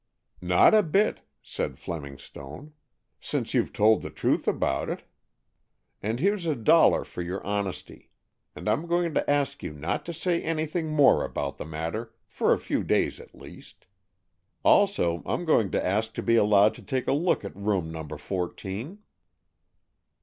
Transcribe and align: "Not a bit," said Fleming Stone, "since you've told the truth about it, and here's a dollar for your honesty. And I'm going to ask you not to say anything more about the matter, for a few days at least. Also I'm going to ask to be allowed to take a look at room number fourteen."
"Not 0.41 0.73
a 0.73 0.81
bit," 0.81 1.19
said 1.43 1.77
Fleming 1.77 2.17
Stone, 2.17 2.73
"since 3.19 3.53
you've 3.53 3.71
told 3.71 4.01
the 4.01 4.09
truth 4.09 4.47
about 4.47 4.89
it, 4.89 5.03
and 6.01 6.19
here's 6.19 6.47
a 6.47 6.55
dollar 6.55 7.03
for 7.03 7.21
your 7.21 7.45
honesty. 7.45 8.09
And 8.55 8.67
I'm 8.67 8.87
going 8.87 9.13
to 9.13 9.29
ask 9.29 9.61
you 9.61 9.73
not 9.73 10.03
to 10.07 10.11
say 10.15 10.41
anything 10.41 10.87
more 10.89 11.23
about 11.23 11.59
the 11.59 11.65
matter, 11.65 12.15
for 12.27 12.51
a 12.51 12.57
few 12.57 12.83
days 12.83 13.19
at 13.19 13.35
least. 13.35 13.85
Also 14.65 15.21
I'm 15.23 15.45
going 15.45 15.69
to 15.69 15.85
ask 15.85 16.15
to 16.15 16.23
be 16.23 16.35
allowed 16.35 16.73
to 16.73 16.81
take 16.81 17.07
a 17.07 17.13
look 17.13 17.45
at 17.45 17.55
room 17.55 17.91
number 17.91 18.17
fourteen." 18.17 19.03